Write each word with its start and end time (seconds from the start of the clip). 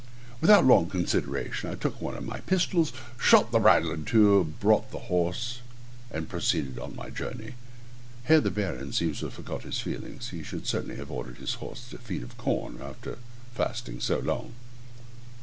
Without 0.39 0.65
long 0.65 0.89
consideration 0.89 1.69
I 1.69 1.75
took 1.75 2.01
one 2.01 2.15
of 2.17 2.25
my 2.25 2.39
pistols, 2.39 2.91
shot 3.19 3.51
the 3.51 3.59
bridle 3.59 3.91
in 3.91 4.03
two, 4.03 4.55
brought 4.59 4.89
the 4.89 4.97
horse, 5.13 5.59
and 6.09 6.27
proceeded 6.27 6.79
on 6.79 6.95
my 6.95 7.11
journey. 7.11 7.53
[Here 8.27 8.41
the 8.41 8.49
Baron 8.49 8.93
seems 8.93 9.19
to 9.19 9.25
have 9.27 9.35
forgot 9.35 9.61
his 9.61 9.79
feelings; 9.79 10.29
he 10.29 10.41
should 10.41 10.65
certainly 10.65 10.95
have 10.95 11.11
ordered 11.11 11.37
his 11.37 11.53
horse 11.53 11.93
a 11.93 11.99
feed 11.99 12.23
of 12.23 12.35
corn, 12.35 12.79
after 12.81 13.19
fasting 13.53 13.99
so 13.99 14.17
long. 14.17 14.53